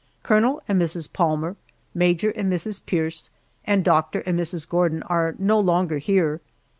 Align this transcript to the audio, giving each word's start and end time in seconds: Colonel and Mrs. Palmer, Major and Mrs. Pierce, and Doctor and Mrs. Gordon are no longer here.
Colonel 0.23 0.63
and 0.67 0.81
Mrs. 0.81 1.13
Palmer, 1.13 1.55
Major 1.93 2.31
and 2.31 2.51
Mrs. 2.51 2.83
Pierce, 2.83 3.29
and 3.65 3.85
Doctor 3.85 4.23
and 4.25 4.39
Mrs. 4.39 4.67
Gordon 4.67 5.03
are 5.03 5.35
no 5.37 5.59
longer 5.59 5.99
here. 5.99 6.41